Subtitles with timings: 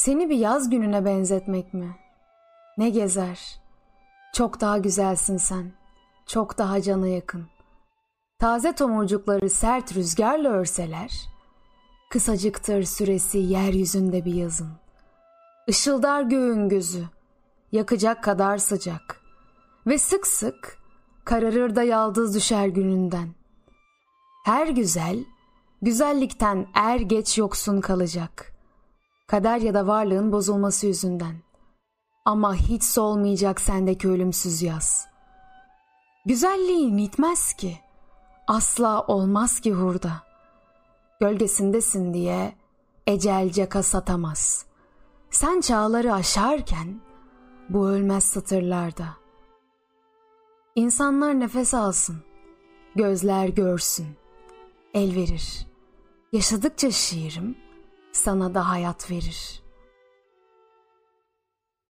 [0.00, 1.96] Seni bir yaz gününe benzetmek mi?
[2.78, 3.60] Ne gezer?
[4.34, 5.72] Çok daha güzelsin sen.
[6.26, 7.46] Çok daha cana yakın.
[8.38, 11.12] Taze tomurcukları sert rüzgarla örseler,
[12.10, 14.70] kısacıktır süresi yeryüzünde bir yazın.
[15.66, 17.04] Işıldar göğün gözü,
[17.72, 19.20] yakacak kadar sıcak
[19.86, 20.78] ve sık sık
[21.24, 23.28] kararır da yaldız düşer gününden.
[24.44, 25.24] Her güzel,
[25.82, 28.49] güzellikten er geç yoksun kalacak.
[29.30, 31.34] Kader ya da varlığın bozulması yüzünden.
[32.24, 35.06] Ama hiç solmayacak sendeki ölümsüz yaz.
[36.26, 37.78] Güzelliğin bitmez ki.
[38.46, 40.12] Asla olmaz ki hurda.
[41.20, 42.54] Gölgesindesin diye
[43.06, 44.66] ecelce satamaz.
[45.30, 47.00] Sen çağları aşarken
[47.68, 49.06] bu ölmez satırlarda.
[50.74, 52.16] İnsanlar nefes alsın,
[52.96, 54.08] gözler görsün,
[54.94, 55.66] el verir.
[56.32, 57.69] Yaşadıkça şiirim
[58.12, 59.69] sana da hayat verir.''